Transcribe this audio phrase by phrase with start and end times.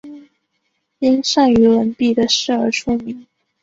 [0.97, 3.27] 因善于文笔的事而出名。